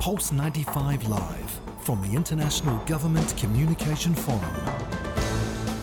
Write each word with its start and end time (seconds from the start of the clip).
Pulse 0.00 0.30
95 0.30 1.08
Live 1.08 1.60
from 1.80 2.00
the 2.08 2.16
International 2.16 2.78
Government 2.84 3.36
Communication 3.36 4.14
Forum. 4.14 4.54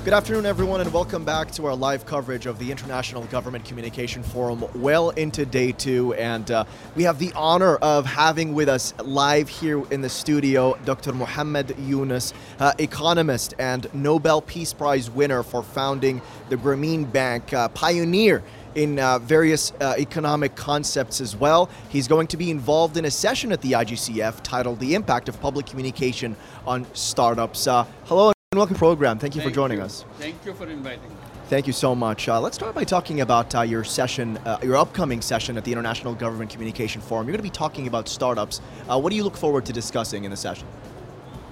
Good 0.05 0.13
afternoon, 0.13 0.45
everyone, 0.45 0.79
and 0.79 0.93
welcome 0.93 1.25
back 1.25 1.51
to 1.51 1.65
our 1.65 1.75
live 1.75 2.05
coverage 2.05 2.45
of 2.45 2.57
the 2.57 2.71
International 2.71 3.23
Government 3.25 3.65
Communication 3.65 4.23
Forum, 4.23 4.63
well 4.75 5.09
into 5.09 5.45
day 5.45 5.73
two. 5.73 6.13
And 6.13 6.49
uh, 6.49 6.63
we 6.95 7.03
have 7.03 7.19
the 7.19 7.33
honor 7.35 7.75
of 7.77 8.05
having 8.05 8.53
with 8.53 8.69
us 8.69 8.93
live 9.03 9.49
here 9.49 9.83
in 9.91 9.99
the 9.99 10.09
studio 10.09 10.77
Dr. 10.85 11.11
Muhammad 11.11 11.77
Yunus, 11.77 12.33
uh, 12.59 12.71
economist 12.79 13.53
and 13.59 13.93
Nobel 13.93 14.41
Peace 14.41 14.71
Prize 14.71 15.09
winner 15.09 15.43
for 15.43 15.61
founding 15.61 16.21
the 16.47 16.55
Grameen 16.55 17.11
Bank, 17.11 17.51
uh, 17.51 17.67
pioneer 17.69 18.43
in 18.75 18.99
uh, 18.99 19.19
various 19.19 19.71
uh, 19.79 19.95
economic 19.97 20.55
concepts 20.55 21.21
as 21.21 21.35
well. 21.35 21.69
He's 21.89 22.07
going 22.07 22.27
to 22.27 22.37
be 22.37 22.51
involved 22.51 22.97
in 22.97 23.05
a 23.05 23.11
session 23.11 23.51
at 23.51 23.61
the 23.61 23.71
IGCF 23.71 24.41
titled 24.43 24.79
The 24.79 24.93
Impact 24.95 25.29
of 25.29 25.39
Public 25.41 25.65
Communication 25.65 26.35
on 26.67 26.85
Startups. 26.93 27.67
Uh, 27.67 27.85
hello 28.05 28.33
and 28.51 28.57
welcome 28.57 28.75
to 28.75 28.77
the 28.77 28.79
program. 28.79 29.17
Thank 29.17 29.35
you 29.35 29.41
Thank 29.41 29.53
for 29.53 29.55
joining 29.55 29.79
you. 29.79 29.85
us. 29.85 30.05
Thank 30.19 30.45
you 30.45 30.53
for 30.53 30.67
inviting 30.67 31.09
me. 31.09 31.15
Thank 31.47 31.67
you 31.67 31.73
so 31.73 31.93
much. 31.93 32.27
Uh, 32.27 32.41
let's 32.41 32.55
start 32.55 32.73
by 32.73 32.83
talking 32.83 33.21
about 33.21 33.53
uh, 33.53 33.61
your 33.61 33.83
session, 33.83 34.37
uh, 34.45 34.57
your 34.63 34.77
upcoming 34.77 35.21
session 35.21 35.57
at 35.57 35.63
the 35.63 35.71
International 35.71 36.15
Government 36.15 36.49
Communication 36.49 37.01
Forum. 37.01 37.27
You're 37.27 37.33
going 37.33 37.45
to 37.45 37.51
be 37.51 37.55
talking 37.55 37.85
about 37.85 38.09
startups. 38.09 38.61
Uh, 38.89 38.99
what 38.99 39.11
do 39.11 39.15
you 39.15 39.23
look 39.23 39.37
forward 39.37 39.65
to 39.67 39.73
discussing 39.73 40.23
in 40.23 40.31
the 40.31 40.37
session? 40.37 40.67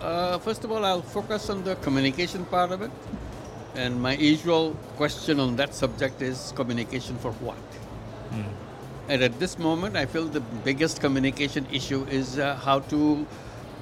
Uh, 0.01 0.39
first 0.39 0.63
of 0.63 0.71
all, 0.71 0.83
I'll 0.83 1.01
focus 1.01 1.49
on 1.49 1.63
the 1.63 1.75
communication 1.75 2.43
part 2.45 2.71
of 2.71 2.81
it. 2.81 2.91
And 3.75 4.01
my 4.01 4.15
usual 4.15 4.75
question 4.97 5.39
on 5.39 5.55
that 5.55 5.73
subject 5.73 6.21
is 6.21 6.53
communication 6.55 7.17
for 7.17 7.31
what? 7.33 7.57
And 9.09 9.21
at 9.23 9.39
this 9.39 9.59
moment, 9.59 9.97
I 9.97 10.05
feel 10.05 10.25
the 10.25 10.39
biggest 10.39 11.01
communication 11.01 11.67
issue 11.71 12.05
is 12.09 12.39
uh, 12.39 12.55
how 12.55 12.79
to 12.79 13.27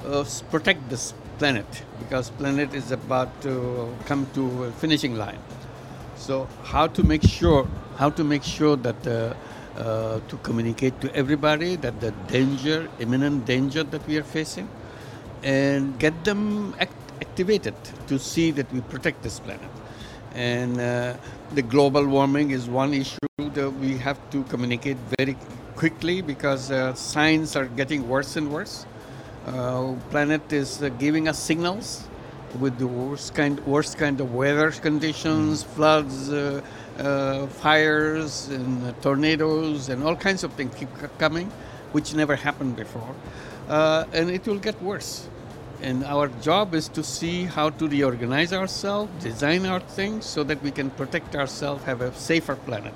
uh, 0.06 0.26
protect 0.50 0.90
this 0.90 1.14
planet 1.38 1.84
because 2.00 2.30
planet 2.32 2.74
is 2.74 2.92
about 2.92 3.42
to 3.42 3.96
come 4.06 4.28
to 4.34 4.66
a 4.66 4.72
finishing 4.72 5.16
line. 5.16 5.40
So 6.16 6.48
how 6.64 6.88
to 6.88 7.04
make 7.04 7.24
sure 7.24 7.68
how 7.98 8.10
to 8.10 8.24
make 8.24 8.44
sure 8.44 8.76
that 8.78 9.08
uh, 9.08 9.34
uh, 9.80 10.20
to 10.28 10.38
communicate 10.38 11.00
to 11.02 11.14
everybody 11.16 11.76
that 11.78 12.00
the 12.02 12.12
danger, 12.28 12.90
imminent 13.00 13.46
danger 13.46 13.84
that 13.84 14.06
we 14.08 14.18
are 14.18 14.24
facing, 14.24 14.68
and 15.44 15.98
get 16.00 16.24
them 16.24 16.74
act- 16.80 17.01
activated 17.22 17.76
to 18.08 18.20
see 18.20 18.52
that 18.52 18.72
we 18.74 18.82
protect 18.82 19.22
this 19.24 19.40
planet. 19.40 19.72
And 20.34 20.80
uh, 20.80 21.16
the 21.54 21.62
global 21.62 22.06
warming 22.06 22.52
is 22.52 22.68
one 22.68 22.94
issue 22.94 23.18
that 23.38 23.70
we 23.80 23.98
have 23.98 24.18
to 24.32 24.44
communicate 24.44 24.98
very 25.18 25.36
quickly 25.76 26.22
because 26.22 26.72
uh, 26.72 26.94
signs 26.94 27.56
are 27.56 27.66
getting 27.66 28.08
worse 28.08 28.36
and 28.36 28.52
worse. 28.52 28.86
Uh, 29.46 29.96
planet 30.10 30.54
is 30.54 30.82
uh, 30.82 30.90
giving 30.90 31.28
us 31.28 31.40
signals 31.40 32.08
with 32.60 32.78
the 32.78 32.88
worst 32.88 33.34
kind, 33.34 33.60
worst 33.66 33.98
kind 33.98 34.20
of 34.22 34.34
weather 34.34 34.72
conditions, 34.72 35.64
floods, 35.64 36.32
uh, 36.32 36.62
uh, 37.00 37.48
fires, 37.48 38.48
and 38.50 38.84
uh, 38.84 38.92
tornadoes, 39.02 39.90
and 39.90 40.04
all 40.04 40.16
kinds 40.16 40.44
of 40.44 40.54
things 40.54 40.76
keep 40.76 40.90
coming, 41.18 41.50
which 41.94 42.14
never 42.14 42.36
happened 42.36 42.76
before, 42.76 43.16
uh, 43.70 44.06
and 44.14 44.30
it 44.30 44.46
will 44.46 44.60
get 44.60 44.80
worse. 44.84 45.28
And 45.82 46.04
our 46.04 46.28
job 46.42 46.76
is 46.76 46.88
to 46.90 47.04
see 47.04 47.46
how 47.46 47.72
to 47.72 47.88
reorganize 47.88 48.54
ourselves, 48.54 49.12
design 49.24 49.66
our 49.66 49.80
things 49.80 50.26
so 50.26 50.44
that 50.44 50.62
we 50.62 50.72
can 50.72 50.92
protect 50.92 51.36
ourselves, 51.36 51.84
have 51.86 52.02
a 52.02 52.14
safer 52.14 52.56
planet. 52.56 52.94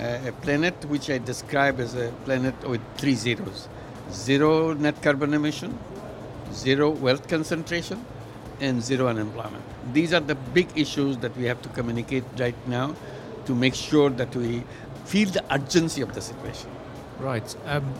Uh, 0.00 0.18
a 0.26 0.32
planet 0.32 0.74
which 0.86 1.08
I 1.08 1.18
describe 1.18 1.80
as 1.80 1.94
a 1.94 2.12
planet 2.24 2.54
with 2.68 2.82
three 2.98 3.14
zeros 3.14 3.68
zero 4.12 4.72
net 4.72 5.00
carbon 5.02 5.34
emission, 5.34 5.78
zero 6.52 6.90
wealth 6.90 7.28
concentration, 7.28 8.04
and 8.60 8.82
zero 8.82 9.08
unemployment. 9.08 9.62
These 9.92 10.12
are 10.12 10.20
the 10.20 10.34
big 10.34 10.68
issues 10.76 11.18
that 11.18 11.36
we 11.36 11.44
have 11.44 11.60
to 11.62 11.68
communicate 11.70 12.24
right 12.38 12.68
now 12.68 12.94
to 13.46 13.54
make 13.54 13.74
sure 13.74 14.10
that 14.10 14.34
we 14.34 14.64
feel 15.04 15.28
the 15.28 15.44
urgency 15.52 16.02
of 16.02 16.14
the 16.14 16.20
situation. 16.20 16.70
Right. 17.18 17.56
Um, 17.66 17.94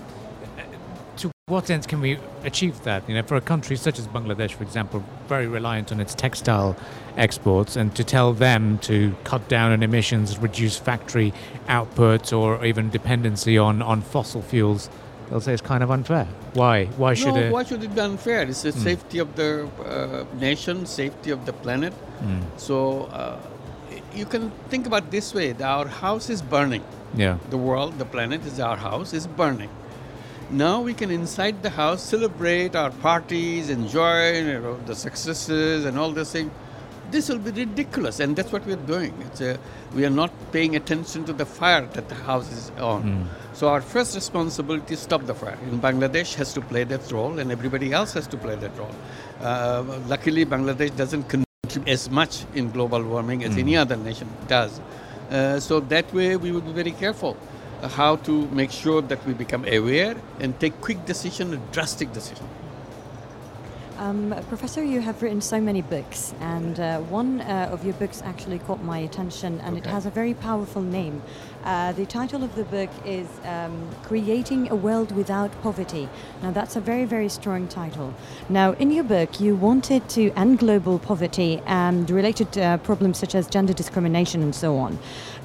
what 1.48 1.70
end 1.70 1.86
can 1.86 2.00
we 2.00 2.18
achieve 2.42 2.82
that? 2.82 3.08
You 3.08 3.14
know, 3.14 3.22
for 3.22 3.36
a 3.36 3.40
country 3.40 3.76
such 3.76 4.00
as 4.00 4.08
Bangladesh, 4.08 4.50
for 4.50 4.64
example, 4.64 5.04
very 5.28 5.46
reliant 5.46 5.92
on 5.92 6.00
its 6.00 6.12
textile 6.12 6.74
exports, 7.16 7.76
and 7.76 7.94
to 7.94 8.02
tell 8.02 8.32
them 8.32 8.78
to 8.78 9.14
cut 9.22 9.48
down 9.48 9.70
on 9.70 9.84
emissions, 9.84 10.38
reduce 10.38 10.76
factory 10.76 11.32
output, 11.68 12.32
or 12.32 12.64
even 12.64 12.90
dependency 12.90 13.56
on, 13.56 13.80
on 13.80 14.02
fossil 14.02 14.42
fuels, 14.42 14.90
they'll 15.30 15.40
say 15.40 15.52
it's 15.52 15.62
kind 15.62 15.84
of 15.84 15.90
unfair. 15.92 16.26
Why? 16.54 16.86
Why 16.96 17.14
should 17.14 17.34
no, 17.36 17.40
it? 17.40 17.52
why 17.52 17.62
should 17.62 17.84
it 17.84 17.94
be 17.94 18.00
unfair? 18.00 18.42
It's 18.42 18.62
the 18.62 18.72
safety 18.72 19.20
of 19.20 19.36
the 19.36 19.68
uh, 19.84 20.24
nation, 20.40 20.84
safety 20.84 21.30
of 21.30 21.46
the 21.46 21.52
planet. 21.52 21.92
Mm, 22.24 22.42
So 22.56 23.02
uh, 23.12 23.38
you 24.12 24.26
can 24.26 24.50
think 24.68 24.88
about 24.88 25.12
this 25.12 25.32
way: 25.32 25.54
our 25.62 25.86
house 25.86 26.28
is 26.28 26.42
burning. 26.42 26.82
yeah. 27.14 27.38
The 27.50 27.56
world, 27.56 27.98
the 28.00 28.04
planet 28.04 28.44
is 28.44 28.58
our 28.58 28.76
house, 28.76 29.12
is 29.12 29.28
burning. 29.28 29.70
Now 30.50 30.80
we 30.80 30.94
can 30.94 31.10
inside 31.10 31.64
the 31.64 31.70
house 31.70 32.02
celebrate 32.02 32.76
our 32.76 32.90
parties, 32.90 33.68
enjoy 33.68 34.38
you 34.38 34.60
know, 34.60 34.78
the 34.86 34.94
successes 34.94 35.84
and 35.84 35.98
all 35.98 36.12
this 36.12 36.30
thing. 36.30 36.52
This 37.10 37.28
will 37.28 37.38
be 37.38 37.50
ridiculous, 37.50 38.20
and 38.20 38.36
that's 38.36 38.52
what 38.52 38.64
we're 38.64 38.76
doing. 38.76 39.12
A, 39.40 39.58
we 39.94 40.04
are 40.04 40.10
not 40.10 40.30
paying 40.52 40.76
attention 40.76 41.24
to 41.24 41.32
the 41.32 41.46
fire 41.46 41.86
that 41.94 42.08
the 42.08 42.14
house 42.14 42.50
is 42.52 42.70
on. 42.78 43.28
So 43.54 43.68
our 43.68 43.80
first 43.80 44.14
responsibility 44.14 44.94
is 44.94 45.00
stop 45.00 45.24
the 45.26 45.34
fire. 45.34 45.58
In 45.64 45.80
Bangladesh 45.80 46.34
has 46.34 46.52
to 46.54 46.60
play 46.60 46.84
that 46.84 47.10
role, 47.10 47.38
and 47.40 47.50
everybody 47.50 47.92
else 47.92 48.12
has 48.14 48.26
to 48.28 48.36
play 48.36 48.54
that 48.56 48.76
role. 48.78 48.94
Uh, 49.40 49.84
luckily, 50.06 50.44
Bangladesh 50.44 50.96
doesn't 50.96 51.24
contribute 51.24 51.88
as 51.88 52.08
much 52.10 52.44
in 52.54 52.70
global 52.70 53.02
warming 53.02 53.42
as 53.44 53.56
any 53.56 53.76
other 53.76 53.96
nation 53.96 54.28
does. 54.46 54.80
Uh, 55.30 55.58
so 55.58 55.80
that 55.80 56.12
way, 56.14 56.36
we 56.36 56.52
would 56.52 56.64
be 56.64 56.72
very 56.72 56.92
careful 56.92 57.36
how 57.82 58.16
to 58.16 58.46
make 58.48 58.70
sure 58.70 59.02
that 59.02 59.24
we 59.26 59.34
become 59.34 59.64
aware 59.66 60.16
and 60.40 60.58
take 60.58 60.80
quick 60.80 61.04
decision, 61.04 61.60
drastic 61.72 62.12
decision. 62.12 62.46
Um, 63.98 64.34
Professor, 64.48 64.84
you 64.84 65.00
have 65.00 65.22
written 65.22 65.40
so 65.40 65.58
many 65.58 65.80
books, 65.80 66.34
and 66.40 66.78
uh, 66.78 67.00
one 67.00 67.40
uh, 67.40 67.70
of 67.72 67.82
your 67.82 67.94
books 67.94 68.20
actually 68.20 68.58
caught 68.58 68.82
my 68.82 68.98
attention, 68.98 69.58
and 69.60 69.78
it 69.78 69.86
has 69.86 70.04
a 70.04 70.10
very 70.10 70.34
powerful 70.34 70.82
name. 70.82 71.22
Uh, 71.64 71.92
the 71.92 72.04
title 72.04 72.44
of 72.44 72.54
the 72.56 72.64
book 72.64 72.90
is 73.06 73.26
um, 73.44 73.88
Creating 74.02 74.70
a 74.70 74.76
World 74.76 75.16
Without 75.16 75.50
Poverty. 75.62 76.10
Now, 76.42 76.50
that's 76.50 76.76
a 76.76 76.80
very, 76.80 77.06
very 77.06 77.30
strong 77.30 77.68
title. 77.68 78.12
Now, 78.50 78.72
in 78.72 78.90
your 78.90 79.04
book, 79.04 79.40
you 79.40 79.56
wanted 79.56 80.06
to 80.10 80.30
end 80.32 80.58
global 80.58 80.98
poverty 80.98 81.62
and 81.64 82.10
related 82.10 82.58
uh, 82.58 82.76
problems 82.78 83.16
such 83.18 83.34
as 83.34 83.46
gender 83.46 83.72
discrimination 83.72 84.42
and 84.42 84.54
so 84.54 84.76
on. 84.76 84.98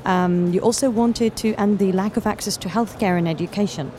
Um, 0.03 0.51
you 0.51 0.59
also 0.59 0.89
wanted 0.89 1.37
to 1.37 1.53
end 1.55 1.79
the 1.79 1.93
lack 1.93 2.17
of 2.17 2.27
access 2.27 2.57
to 2.57 2.67
healthcare 2.67 3.17
and 3.17 3.29
education. 3.29 3.93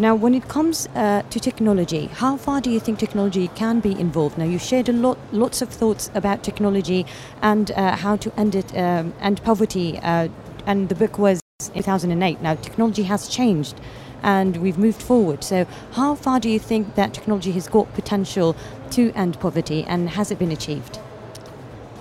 Now, 0.00 0.14
when 0.14 0.32
it 0.34 0.48
comes 0.48 0.88
uh, 0.94 1.20
to 1.28 1.38
technology, 1.38 2.06
how 2.06 2.38
far 2.38 2.62
do 2.62 2.70
you 2.70 2.80
think 2.80 2.98
technology 2.98 3.48
can 3.48 3.80
be 3.80 3.92
involved? 4.00 4.38
Now, 4.38 4.46
you 4.46 4.58
shared 4.58 4.88
a 4.88 4.94
lot, 4.94 5.18
lots 5.30 5.60
of 5.60 5.68
thoughts 5.68 6.10
about 6.14 6.42
technology 6.42 7.04
and 7.42 7.70
uh, 7.72 7.96
how 7.96 8.16
to 8.16 8.32
end 8.40 8.54
it, 8.54 8.74
um, 8.74 9.12
end 9.20 9.42
poverty, 9.42 9.98
uh, 9.98 10.28
and 10.64 10.88
the 10.88 10.94
book 10.94 11.18
was 11.18 11.42
2008. 11.74 12.40
Now, 12.40 12.54
technology 12.54 13.02
has 13.02 13.28
changed, 13.28 13.78
and 14.22 14.56
we've 14.56 14.78
moved 14.78 15.02
forward. 15.02 15.44
So, 15.44 15.66
how 15.92 16.14
far 16.14 16.40
do 16.40 16.48
you 16.48 16.58
think 16.58 16.94
that 16.94 17.12
technology 17.12 17.52
has 17.52 17.68
got 17.68 17.92
potential 17.92 18.56
to 18.92 19.12
end 19.14 19.38
poverty, 19.38 19.84
and 19.84 20.08
has 20.08 20.30
it 20.30 20.38
been 20.38 20.50
achieved? 20.50 20.98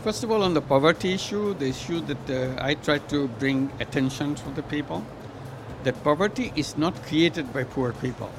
First 0.06 0.24
of 0.24 0.32
all, 0.32 0.44
on 0.44 0.54
the 0.54 0.62
poverty 0.62 1.14
issue, 1.14 1.54
the 1.54 1.68
issue 1.68 2.00
that 2.00 2.30
uh, 2.30 2.64
I 2.64 2.76
try 2.76 3.00
to 3.10 3.28
bring 3.28 3.70
attention 3.82 4.36
to 4.36 4.50
the 4.52 4.64
people, 4.64 5.04
that 5.84 6.04
poverty 6.04 6.52
is 6.56 6.78
not 6.78 6.96
created 7.04 7.54
by 7.54 7.64
poor 7.64 7.94
people. 7.94 8.30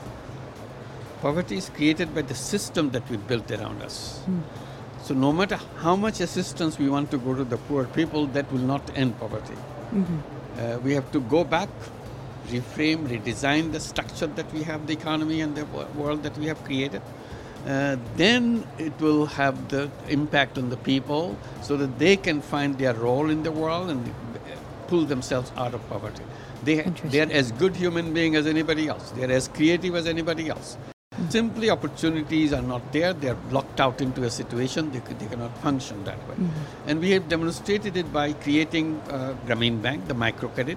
Poverty 1.23 1.57
is 1.57 1.69
created 1.71 2.15
by 2.15 2.23
the 2.23 2.35
system 2.35 2.91
that 2.91 3.09
we 3.11 3.17
built 3.17 3.51
around 3.51 3.83
us. 3.83 4.21
So 5.03 5.15
no 5.15 5.33
matter 5.33 5.59
how 5.79 5.97
much 5.97 6.21
assistance 6.21 6.79
we 6.79 6.89
want 6.89 7.11
to 7.11 7.19
go 7.19 7.35
to 7.35 7.45
the 7.45 7.57
poor 7.57 7.85
people, 7.85 8.27
that 8.29 8.51
will 8.53 8.61
not 8.61 8.83
end 8.97 9.19
poverty. 9.19 9.55
Uh, 10.59 10.79
we 10.83 10.93
have 10.95 11.11
to 11.13 11.21
go 11.21 11.45
back, 11.45 11.69
reframe, 12.49 13.07
redesign 13.09 13.73
the 13.73 13.81
structure 13.81 14.27
that 14.27 14.53
we 14.53 14.63
have, 14.63 14.87
the 14.87 14.93
economy 14.93 15.41
and 15.41 15.55
the 15.57 15.65
world 15.97 16.23
that 16.23 16.37
we 16.39 16.47
have 16.47 16.63
created. 16.65 17.03
Uh, 17.67 17.97
then 18.17 18.67
it 18.79 18.99
will 19.01 19.27
have 19.27 19.69
the 19.69 19.91
impact 20.09 20.57
on 20.57 20.71
the 20.71 20.77
people 20.79 21.37
so 21.63 21.77
that 21.77 21.99
they 21.99 22.17
can 22.17 22.41
find 22.41 22.79
their 22.79 22.95
role 22.95 23.29
in 23.31 23.43
the 23.43 23.53
world 23.53 23.91
and 23.91 24.09
uh, 24.09 24.13
pull 24.87 25.05
themselves 25.05 25.53
out 25.57 25.75
of 25.75 25.87
poverty. 25.91 26.23
They, 26.65 26.83
they 27.05 27.21
are 27.21 27.31
as 27.31 27.53
good 27.53 27.75
human 27.77 28.13
being 28.13 28.37
as 28.37 28.47
anybody 28.47 28.89
else. 28.89 29.11
They 29.13 29.25
are 29.25 29.33
as 29.33 29.49
creative 29.49 29.95
as 29.95 30.07
anybody 30.07 30.49
else. 30.49 30.77
Simply 31.29 31.71
opportunities 31.71 32.53
are 32.53 32.63
not 32.63 32.93
there. 32.93 33.13
They 33.13 33.29
are 33.29 33.35
blocked 33.35 33.81
out 33.81 34.01
into 34.01 34.25
a 34.25 34.31
situation. 34.31 34.91
They, 34.93 35.01
they 35.15 35.27
cannot 35.27 35.57
function 35.59 36.05
that 36.05 36.19
way. 36.29 36.37
And 36.87 37.01
we 37.01 37.11
have 37.11 37.29
demonstrated 37.29 37.97
it 37.97 38.13
by 38.13 38.33
creating 38.33 39.01
uh, 39.09 39.35
Grameen 39.47 39.83
Bank, 39.83 40.07
the 40.09 40.15
microcredit. 40.15 40.77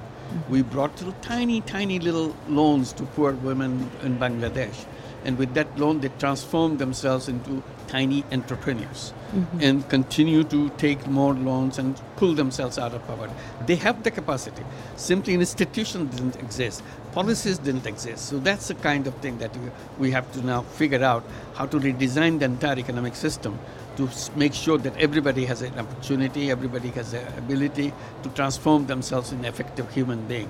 We 0.49 0.61
brought 0.63 0.97
little 0.97 1.15
tiny, 1.21 1.61
tiny 1.61 1.99
little 1.99 2.35
loans 2.47 2.93
to 2.93 3.03
poor 3.03 3.33
women 3.33 3.89
in 4.03 4.17
Bangladesh. 4.17 4.85
And 5.25 5.37
with 5.37 5.53
that 5.53 5.77
loan, 5.79 6.01
they 6.01 6.09
transform 6.19 6.77
themselves 6.77 7.27
into 7.27 7.63
tiny 7.87 8.23
entrepreneurs 8.31 9.13
mm-hmm. 9.33 9.59
and 9.61 9.87
continue 9.89 10.43
to 10.43 10.69
take 10.71 11.05
more 11.07 11.33
loans 11.33 11.77
and 11.77 11.99
pull 12.15 12.33
themselves 12.33 12.77
out 12.77 12.93
of 12.93 13.05
poverty. 13.07 13.33
They 13.65 13.75
have 13.75 14.03
the 14.03 14.11
capacity. 14.11 14.63
Simply, 14.95 15.33
institutions 15.35 16.15
didn't 16.15 16.37
exist, 16.37 16.83
policies 17.11 17.57
didn't 17.59 17.85
exist. 17.85 18.25
So 18.25 18.39
that's 18.39 18.67
the 18.67 18.75
kind 18.75 19.07
of 19.07 19.15
thing 19.15 19.37
that 19.37 19.55
we, 19.57 19.69
we 19.99 20.11
have 20.11 20.31
to 20.33 20.41
now 20.45 20.61
figure 20.61 21.03
out 21.03 21.23
how 21.55 21.65
to 21.67 21.79
redesign 21.79 22.39
the 22.39 22.45
entire 22.45 22.79
economic 22.79 23.15
system 23.15 23.59
to 23.97 24.09
make 24.35 24.53
sure 24.53 24.77
that 24.79 24.97
everybody 24.97 25.45
has 25.45 25.61
an 25.61 25.77
opportunity, 25.77 26.49
everybody 26.49 26.89
has 26.89 27.11
the 27.11 27.37
ability 27.37 27.93
to 28.23 28.29
transform 28.29 28.87
themselves 28.87 29.31
in 29.31 29.45
effective 29.45 29.91
human 29.93 30.25
being. 30.27 30.49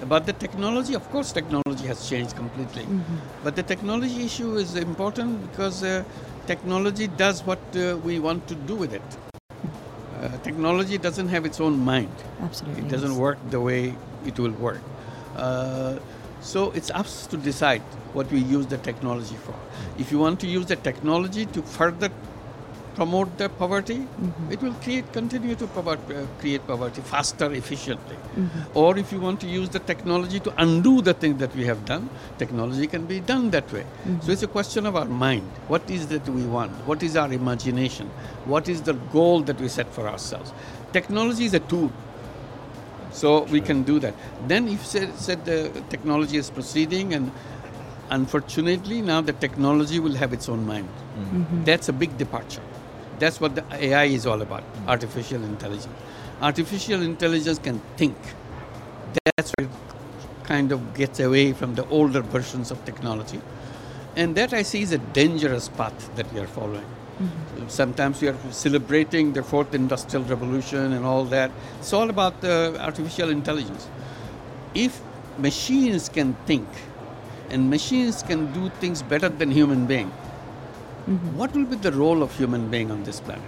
About 0.00 0.26
the 0.26 0.32
technology, 0.32 0.94
of 0.94 1.08
course, 1.10 1.32
technology 1.32 1.86
has 1.86 2.08
changed 2.08 2.36
completely. 2.36 2.86
But 3.42 3.56
the 3.56 3.62
technology 3.62 4.24
issue 4.24 4.54
is 4.54 4.76
important 4.76 5.50
because 5.50 5.82
uh, 5.82 6.04
technology 6.46 7.08
does 7.08 7.42
what 7.44 7.58
uh, 7.76 7.96
we 8.04 8.20
want 8.20 8.46
to 8.48 8.54
do 8.54 8.76
with 8.76 8.92
it. 8.92 9.02
Uh, 10.20 10.36
technology 10.38 10.98
doesn't 10.98 11.28
have 11.28 11.44
its 11.44 11.60
own 11.60 11.78
mind. 11.78 12.12
Absolutely. 12.40 12.82
It 12.82 12.88
doesn't 12.88 13.10
yes. 13.10 13.18
work 13.18 13.38
the 13.50 13.60
way 13.60 13.94
it 14.24 14.38
will 14.38 14.52
work. 14.52 14.80
Uh, 15.36 15.98
so 16.40 16.70
it's 16.72 16.90
us 16.92 17.26
to 17.26 17.36
decide 17.36 17.82
what 18.12 18.30
we 18.30 18.38
use 18.38 18.66
the 18.66 18.78
technology 18.78 19.36
for. 19.36 19.54
If 19.98 20.12
you 20.12 20.18
want 20.18 20.38
to 20.40 20.46
use 20.46 20.66
the 20.66 20.76
technology 20.76 21.46
to 21.46 21.62
further 21.62 22.10
promote 22.98 23.34
the 23.38 23.48
poverty, 23.48 23.96
mm-hmm. 23.96 24.52
it 24.52 24.60
will 24.60 24.74
create 24.84 25.10
continue 25.12 25.54
to 25.54 25.66
pover- 25.68 26.14
uh, 26.14 26.26
create 26.40 26.66
poverty 26.66 27.02
faster, 27.10 27.48
efficiently. 27.58 28.16
Mm-hmm. 28.16 28.78
Or 28.82 28.98
if 29.02 29.12
you 29.12 29.20
want 29.20 29.40
to 29.42 29.46
use 29.46 29.68
the 29.68 29.82
technology 29.90 30.40
to 30.46 30.52
undo 30.64 30.94
the 31.08 31.14
thing 31.14 31.36
that 31.42 31.54
we 31.54 31.64
have 31.66 31.84
done, 31.90 32.08
technology 32.38 32.88
can 32.94 33.06
be 33.06 33.20
done 33.20 33.50
that 33.50 33.72
way. 33.72 33.82
Mm-hmm. 33.82 34.20
So 34.22 34.32
it's 34.32 34.42
a 34.42 34.52
question 34.56 34.90
of 34.90 34.96
our 34.96 35.04
mind. 35.04 35.46
What 35.74 35.88
is 35.98 36.08
that 36.08 36.28
we 36.28 36.44
want? 36.56 36.72
What 36.92 37.04
is 37.08 37.16
our 37.16 37.32
imagination? 37.32 38.10
What 38.54 38.68
is 38.68 38.82
the 38.82 38.94
goal 39.16 39.42
that 39.42 39.60
we 39.60 39.68
set 39.68 39.92
for 39.98 40.08
ourselves? 40.08 40.52
Technology 40.92 41.44
is 41.44 41.54
a 41.54 41.60
tool. 41.60 41.92
So 43.12 43.44
we 43.44 43.60
can 43.60 43.84
do 43.84 44.00
that. 44.00 44.14
Then 44.48 44.66
if 44.68 44.84
said, 44.84 45.14
said 45.26 45.44
the 45.44 45.60
technology 45.88 46.36
is 46.36 46.50
proceeding 46.50 47.14
and 47.14 47.30
unfortunately 48.10 49.02
now 49.02 49.20
the 49.20 49.34
technology 49.44 50.00
will 50.00 50.14
have 50.14 50.32
its 50.32 50.48
own 50.48 50.66
mind. 50.66 50.88
That's 51.64 51.88
a 51.88 51.92
big 51.92 52.16
departure. 52.16 52.62
That's 53.18 53.40
what 53.40 53.54
the 53.54 53.64
AI 53.72 54.04
is 54.04 54.26
all 54.26 54.42
about, 54.42 54.64
artificial 54.86 55.42
intelligence. 55.42 55.88
Artificial 56.40 57.02
intelligence 57.02 57.58
can 57.58 57.80
think. 57.96 58.16
That's 59.36 59.52
where 59.58 59.66
it 59.66 59.72
kind 60.44 60.72
of 60.72 60.94
gets 60.94 61.20
away 61.20 61.52
from 61.52 61.74
the 61.74 61.86
older 61.88 62.20
versions 62.20 62.70
of 62.70 62.84
technology. 62.84 63.40
And 64.16 64.34
that 64.36 64.52
I 64.52 64.62
see 64.62 64.82
is 64.82 64.92
a 64.92 64.98
dangerous 64.98 65.68
path 65.68 66.14
that 66.16 66.32
we 66.32 66.40
are 66.40 66.46
following. 66.46 66.84
Mm-hmm. 67.20 67.68
Sometimes 67.68 68.20
we 68.20 68.28
are 68.28 68.36
celebrating 68.50 69.32
the 69.32 69.42
fourth 69.42 69.74
industrial 69.74 70.24
revolution 70.24 70.92
and 70.92 71.04
all 71.04 71.24
that. 71.24 71.50
It's 71.80 71.92
all 71.92 72.10
about 72.10 72.40
the 72.40 72.76
artificial 72.80 73.30
intelligence. 73.30 73.88
If 74.74 75.00
machines 75.38 76.08
can 76.08 76.34
think 76.46 76.68
and 77.50 77.70
machines 77.70 78.22
can 78.22 78.52
do 78.52 78.68
things 78.80 79.02
better 79.02 79.28
than 79.28 79.50
human 79.50 79.86
being, 81.08 81.36
what 81.36 81.54
will 81.54 81.64
be 81.64 81.76
the 81.76 81.92
role 81.92 82.22
of 82.22 82.36
human 82.36 82.70
being 82.70 82.90
on 82.90 83.02
this 83.04 83.20
planet? 83.20 83.42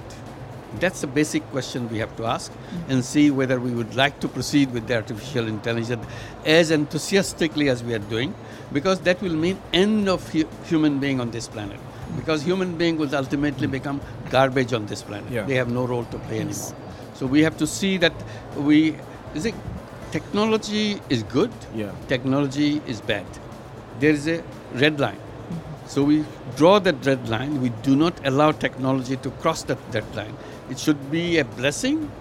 That's 0.79 1.01
the 1.01 1.09
basic 1.09 1.43
question 1.51 1.89
we 1.91 1.99
have 1.99 2.17
to 2.17 2.27
ask 2.27 2.53
mm-hmm. 2.53 2.91
and 2.93 3.05
see 3.05 3.31
whether 3.31 3.59
we 3.59 3.73
would 3.73 3.97
like 3.97 4.21
to 4.21 4.29
proceed 4.29 4.73
with 4.73 4.87
the 4.87 4.95
artificial 4.95 5.49
intelligence 5.49 6.07
as 6.47 6.71
enthusiastically 6.71 7.69
as 7.69 7.83
we 7.83 7.93
are 7.95 7.99
doing, 7.99 8.35
because 8.73 9.01
that 9.01 9.21
will 9.21 9.35
mean 9.35 9.59
end 9.73 10.09
of 10.09 10.27
hu- 10.33 10.49
human 10.65 11.01
being 11.01 11.21
on 11.21 11.31
this 11.33 11.49
planet. 11.49 11.79
Because 12.17 12.43
human 12.43 12.77
being 12.77 12.99
will 12.99 13.15
ultimately 13.15 13.67
mm-hmm. 13.67 13.73
become 13.73 14.01
garbage 14.31 14.73
on 14.73 14.87
this 14.87 15.03
planet. 15.03 15.31
Yeah. 15.31 15.43
They 15.45 15.55
have 15.55 15.71
no 15.71 15.87
role 15.87 16.05
to 16.05 16.19
play 16.19 16.41
anymore. 16.41 16.75
So 17.15 17.27
we 17.27 17.43
have 17.43 17.57
to 17.59 17.67
see 17.67 17.99
that 17.99 18.15
we, 18.57 18.97
is 19.35 19.47
it, 19.47 19.55
technology 20.13 21.01
is 21.09 21.23
good, 21.25 21.51
Yeah. 21.75 21.93
technology 22.09 22.81
is 22.87 23.01
bad. 23.01 23.27
There 23.99 24.13
is 24.13 24.27
a 24.27 24.43
red 24.75 24.99
line. 24.99 25.19
So 25.91 26.05
we 26.05 26.25
draw 26.57 26.79
that 26.79 27.05
red 27.05 27.29
line. 27.29 27.61
We 27.61 27.71
do 27.83 27.97
not 27.97 28.15
allow 28.25 28.53
technology 28.53 29.17
to 29.17 29.31
cross 29.43 29.65
that 29.65 29.79
red 29.93 30.15
line. 30.15 30.37
It 30.71 30.79
should 30.79 31.11
be 31.11 31.39
a 31.39 31.45
blessing, 31.45 32.13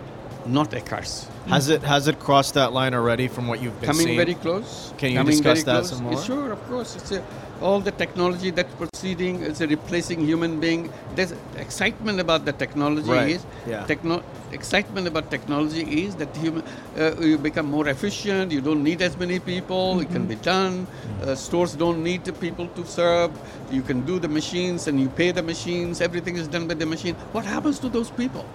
not 0.48 0.74
a 0.74 0.82
curse. 0.82 1.28
Has 1.46 1.70
it 1.70 1.84
has 1.84 2.08
it 2.08 2.18
crossed 2.20 2.56
that 2.56 2.74
line 2.74 2.96
already 2.96 3.28
from 3.28 3.48
what 3.48 3.62
you've 3.62 3.80
been 3.80 3.92
Coming 3.92 4.08
seeing? 4.08 4.18
very 4.18 4.34
close. 4.34 4.92
Can 4.98 5.12
you 5.12 5.24
discuss 5.24 5.62
that 5.66 5.82
close. 5.82 5.90
some 5.92 6.04
more? 6.04 6.20
Sure, 6.24 6.52
of 6.52 6.68
course. 6.68 6.96
It's 6.96 7.12
a, 7.12 7.24
all 7.62 7.80
the 7.80 7.92
technology 7.92 8.52
that's 8.52 8.74
proceeding 8.76 9.42
is 9.42 9.62
replacing 9.62 10.20
human 10.22 10.60
being. 10.60 10.92
There's 11.16 11.34
excitement 11.58 12.20
about 12.20 12.46
the 12.46 12.54
technology 12.54 13.10
Right, 13.10 13.30
is 13.32 13.46
yeah. 13.68 13.86
techno- 13.86 14.24
excitement 14.52 15.08
about 15.08 15.30
technology 15.30 15.82
is 16.06 16.16
that 16.16 16.36
human 16.38 16.64
uh, 16.98 17.16
you 17.20 17.38
become 17.38 17.68
more 17.68 17.88
efficient. 17.88 18.52
You 18.52 18.62
don't 18.62 18.84
need 18.84 19.02
as 19.02 19.18
many 19.18 19.40
people. 19.40 20.00
It 20.00 20.10
can 20.10 20.26
be 20.26 20.36
done. 20.36 20.88
Uh, 21.22 21.36
stores 21.36 21.74
don't 21.76 22.04
need 22.04 22.24
the 22.26 22.34
people 22.34 22.68
to 22.68 22.86
serve. 22.86 23.32
You 23.72 23.82
can 23.82 24.02
do 24.06 24.20
the 24.20 24.28
machines 24.28 24.88
and 24.88 25.00
you 25.00 25.10
pay 25.10 25.32
the 25.32 25.44
machines. 25.44 26.02
Everything 26.02 26.36
is 26.38 26.48
done 26.48 26.68
by 26.68 26.74
the 26.76 26.86
machine. 26.86 27.16
What 27.32 27.46
happens 27.46 27.80
to 27.80 27.90
those 27.90 28.10
people? 28.12 28.46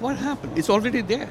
What 0.00 0.16
happened? 0.16 0.56
It's 0.58 0.70
already 0.70 1.00
there. 1.02 1.30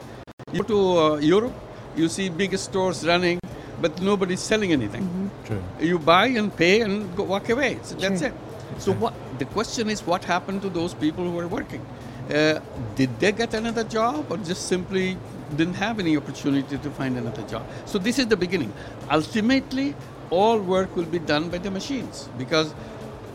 You 0.52 0.62
go 0.64 0.68
to 0.68 0.98
uh, 1.00 1.16
Europe, 1.18 1.54
you 1.96 2.08
see 2.10 2.30
big 2.30 2.58
stores 2.58 3.06
running, 3.06 3.40
but 3.82 4.02
nobody's 4.02 4.40
selling 4.40 4.72
anything. 4.72 5.30
True. 5.46 5.62
You 5.80 6.00
buy 6.00 6.28
and 6.28 6.56
pay 6.56 6.82
and 6.82 7.16
go 7.16 7.24
walk 7.24 7.50
away. 7.50 7.80
So 7.84 7.96
that's 7.96 8.22
Sure. 8.22 8.30
it. 8.30 8.34
So 8.80 8.94
what? 8.94 9.14
The 9.40 9.46
question 9.46 9.90
is, 9.90 10.06
what 10.06 10.24
happened 10.24 10.62
to 10.64 10.70
those 10.70 10.94
people 10.94 11.24
who 11.24 11.32
were 11.32 11.48
working? 11.48 11.82
Uh, 12.30 12.60
did 12.96 13.20
they 13.20 13.32
get 13.32 13.54
another 13.54 13.84
job, 13.84 14.26
or 14.32 14.38
just 14.38 14.68
simply 14.68 15.18
didn't 15.56 15.76
have 15.76 16.00
any 16.00 16.18
opportunity 16.18 16.78
to 16.78 16.90
find 16.92 17.18
another 17.18 17.44
job? 17.44 17.64
So 17.86 18.00
this 18.00 18.18
is 18.18 18.28
the 18.28 18.38
beginning. 18.38 18.74
Ultimately, 19.12 19.96
all 20.32 20.60
work 20.60 20.96
will 20.96 21.06
be 21.06 21.20
done 21.20 21.50
by 21.50 21.60
the 21.60 21.70
machines 21.70 22.28
because 22.38 22.74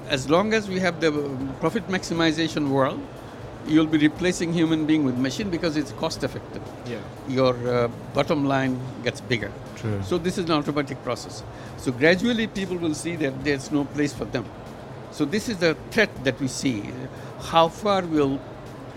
as 0.09 0.29
long 0.29 0.53
as 0.53 0.69
we 0.69 0.81
have 0.81 1.01
the 1.01 1.13
profit 1.61 1.87
maximization 1.89 2.69
world, 2.71 3.01
you'll 3.71 3.87
be 3.87 3.99
replacing 3.99 4.53
human 4.53 4.85
being 4.85 5.05
with 5.05 5.17
machine 5.17 5.49
because 5.49 5.77
it's 5.77 5.93
cost 5.93 6.25
effective. 6.25 6.63
Yeah. 6.87 6.99
Your 7.29 7.55
uh, 7.69 7.89
bottom 8.15 8.45
line 8.45 8.79
gets 9.05 9.21
bigger. 9.21 9.53
True. 9.77 10.03
So 10.03 10.19
this 10.19 10.39
is 10.39 10.45
an 10.47 10.53
automatic 10.53 11.03
process. 11.05 11.43
So 11.77 11.93
gradually 11.93 12.47
people 12.47 12.77
will 12.77 12.95
see 12.95 13.17
that 13.17 13.45
there's 13.45 13.71
no 13.71 13.85
place 13.85 14.13
for 14.13 14.25
them. 14.25 14.45
So 15.13 15.25
this 15.25 15.49
is 15.49 15.59
the 15.59 15.77
threat 15.91 16.25
that 16.25 16.41
we 16.41 16.49
see. 16.49 16.85
How 17.41 17.69
far 17.69 18.03
we'll 18.03 18.41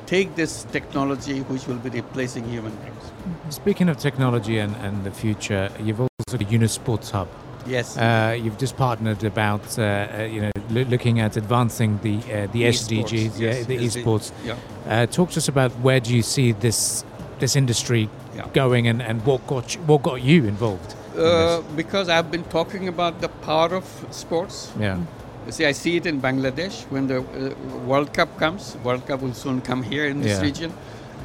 take 0.05 0.35
this 0.35 0.63
technology 0.65 1.41
which 1.41 1.67
will 1.67 1.77
be 1.77 1.89
replacing 1.89 2.43
human 2.49 2.75
beings. 2.77 3.11
Speaking 3.49 3.89
of 3.89 3.97
technology 3.97 4.57
and, 4.57 4.75
and 4.77 5.03
the 5.03 5.11
future, 5.11 5.71
you've 5.79 6.01
also 6.01 6.09
got 6.29 6.41
a 6.41 6.43
Yunus 6.45 6.73
Sports 6.73 7.11
Hub. 7.11 7.27
Yes. 7.65 7.97
Uh, 7.97 8.37
you've 8.41 8.57
just 8.57 8.75
partnered 8.77 9.23
about, 9.23 9.79
uh, 9.79 9.81
uh, 9.83 10.23
you 10.23 10.41
know, 10.41 10.51
loo- 10.69 10.85
looking 10.85 11.19
at 11.19 11.37
advancing 11.37 11.99
the 12.03 12.17
uh, 12.17 12.47
the 12.51 12.63
Esports, 12.63 13.03
SDGs, 13.09 13.39
yeah, 13.39 13.49
yes, 13.53 13.65
the 13.65 13.77
esports. 13.77 14.31
yeah. 14.45 14.55
Uh, 14.87 15.05
talk 15.05 15.29
to 15.31 15.37
us 15.37 15.47
about 15.47 15.71
where 15.81 15.99
do 15.99 16.13
you 16.15 16.21
see 16.23 16.51
this 16.51 17.05
this 17.39 17.55
industry 17.55 18.09
Yeah. 18.35 18.47
going, 18.53 18.87
and, 18.87 19.01
and 19.01 19.21
what 19.25 19.45
got 19.47 19.75
you, 19.75 19.81
what 19.87 20.01
got 20.03 20.21
you 20.21 20.45
involved? 20.47 20.95
in 21.15 21.21
Uh, 21.21 21.61
because 21.75 22.09
I've 22.09 22.31
been 22.31 22.43
talking 22.49 22.87
about 22.87 23.21
the 23.21 23.29
power 23.45 23.75
of 23.75 23.85
sports. 24.11 24.71
yeah, 24.79 24.97
You 25.45 25.51
see, 25.51 25.65
I 25.69 25.73
see 25.73 25.95
it 25.97 26.05
in 26.05 26.19
Bangladesh 26.21 26.85
when 26.89 27.07
the 27.07 27.17
uh, 27.19 27.53
World 27.87 28.11
Cup 28.13 28.29
comes. 28.39 28.75
World 28.83 29.05
Cup 29.07 29.21
will 29.21 29.33
soon 29.35 29.61
come 29.61 29.83
here 29.83 30.05
in 30.07 30.21
this 30.21 30.31
Yeah. 30.37 30.41
region. 30.47 30.71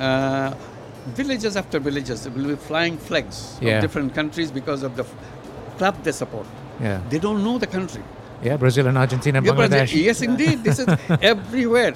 Uh, 0.01 0.53
villages 1.17 1.57
after 1.57 1.79
villages 1.81 2.23
there 2.25 2.33
will 2.33 2.49
be 2.49 2.57
flying 2.57 2.99
flags 2.99 3.57
Yeah. 3.61 3.77
of 3.77 3.83
different 3.83 4.15
countries 4.15 4.51
because 4.51 4.83
of 4.87 4.93
the 4.97 5.05
club 5.79 5.95
they 6.05 6.13
support. 6.23 6.47
yeah, 6.81 7.01
They 7.11 7.19
don't 7.27 7.43
know 7.47 7.57
the 7.65 7.67
country. 7.77 8.03
yeah. 8.49 8.57
Brazil 8.65 8.87
and 8.91 8.97
Argentina, 9.05 9.39
and 9.39 9.47
Yeah, 9.47 9.53
Bangladesh. 9.59 9.91
the- 9.93 10.05
yes, 10.09 10.19
indeed. 10.29 10.59
This 10.69 10.79
is 10.83 10.87
everywhere. 11.33 11.95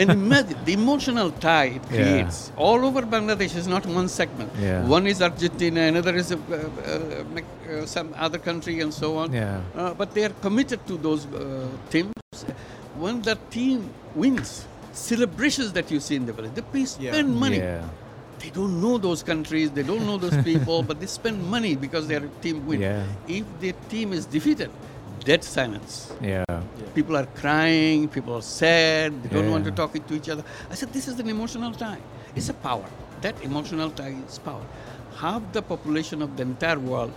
And 0.00 0.10
imagine 0.10 0.58
the 0.68 0.74
emotional 0.80 1.28
tie 1.46 1.70
it 1.78 1.82
Yeah. 1.84 1.90
creates 1.90 2.38
all 2.66 2.80
over 2.88 3.02
Bangladesh 3.14 3.54
is 3.60 3.66
not 3.74 3.84
one 4.00 4.08
segment. 4.20 4.50
Yeah. 4.60 4.84
One 4.96 5.06
is 5.12 5.18
Argentina, 5.28 5.80
another 5.92 6.14
is 6.22 6.28
uh, 6.32 6.36
uh, 6.36 6.58
uh, 6.92 7.86
some 7.96 8.08
other 8.26 8.40
country, 8.48 8.74
and 8.84 8.92
so 9.02 9.08
on. 9.22 9.28
Yeah. 9.32 9.60
Uh, 9.74 9.94
but 10.00 10.08
they 10.14 10.24
are 10.28 10.34
committed 10.46 10.80
to 10.90 10.94
those 11.06 11.22
uh, 11.26 11.66
teams. 11.92 12.12
When 13.04 13.16
the 13.28 13.36
team 13.56 13.78
wins, 14.22 14.50
celebrations 14.92 15.70
that 15.76 15.86
you 15.90 16.00
see 16.06 16.16
in 16.20 16.26
the 16.26 16.34
village, 16.38 16.54
they 16.58 16.66
pay, 16.74 16.84
Yeah. 17.04 17.12
spend 17.12 17.28
money. 17.44 17.58
Yeah, 17.58 17.84
They 18.40 18.50
don't 18.50 18.80
know 18.80 18.96
those 18.98 19.22
countries, 19.22 19.70
they 19.70 19.82
don't 19.82 20.06
know 20.06 20.16
those 20.16 20.42
people, 20.50 20.82
but 20.82 20.98
they 21.00 21.06
spend 21.06 21.46
money 21.50 21.76
because 21.76 22.06
their 22.08 22.20
team 22.42 22.66
wins. 22.66 22.82
Yeah. 22.82 23.04
If 23.28 23.44
their 23.60 23.74
team 23.88 24.12
is 24.12 24.24
defeated, 24.26 24.70
dead 25.24 25.44
silence. 25.44 26.12
yeah, 26.22 26.44
People 26.94 27.16
are 27.16 27.26
crying, 27.42 28.08
people 28.08 28.34
are 28.36 28.42
sad, 28.42 29.22
they 29.22 29.28
don't 29.28 29.50
want 29.50 29.64
to 29.64 29.70
Yeah. 29.70 29.76
talk 29.76 29.92
to 30.08 30.14
each 30.14 30.28
other. 30.28 30.42
I 30.70 30.74
said, 30.74 30.92
this 30.92 31.06
is 31.08 31.20
an 31.20 31.28
emotional 31.28 31.72
tie. 31.72 32.00
It's 32.34 32.48
a 32.48 32.54
power. 32.54 32.86
That 33.20 33.40
emotional 33.42 33.90
tie 33.90 34.16
is 34.28 34.38
power. 34.38 34.64
Half 35.16 35.52
the 35.52 35.60
population 35.62 36.22
of 36.22 36.36
the 36.38 36.42
entire 36.42 36.78
world 36.78 37.12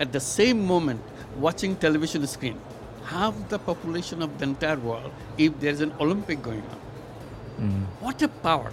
at 0.00 0.10
the 0.12 0.20
same 0.20 0.64
moment 0.66 1.02
watching 1.38 1.76
television 1.76 2.26
screen 2.26 2.58
half 3.04 3.34
the 3.50 3.58
population 3.58 4.22
of 4.22 4.38
the 4.38 4.44
entire 4.44 4.76
world 4.78 5.12
if 5.36 5.52
there's 5.60 5.80
an 5.82 5.92
Olympic 6.00 6.40
going 6.42 6.62
on. 6.72 6.80
Mm. 7.60 7.82
What 8.00 8.22
a 8.22 8.28
power! 8.28 8.72